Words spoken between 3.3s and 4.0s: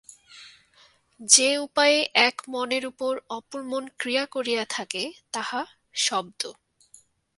অপর মন